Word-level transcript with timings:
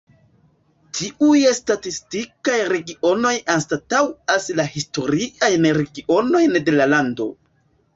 Tiuj 0.99 1.41
statistikaj 1.57 2.57
regionoj 2.73 3.35
anstataŭas 3.59 4.53
la 4.61 4.69
historiajn 4.75 5.73
regionojn 5.83 6.63
de 6.69 6.81
la 6.83 6.95
lando. 6.95 7.35